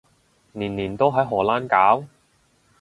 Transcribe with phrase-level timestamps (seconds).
[0.53, 2.07] 年年都喺荷蘭搞？